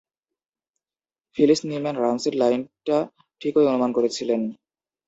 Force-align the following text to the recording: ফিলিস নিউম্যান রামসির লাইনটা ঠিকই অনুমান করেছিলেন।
ফিলিস 1.37 1.59
নিউম্যান 1.65 1.95
রামসির 1.95 2.35
লাইনটা 2.35 2.97
ঠিকই 3.41 3.65
অনুমান 3.65 3.91
করেছিলেন। 3.93 4.41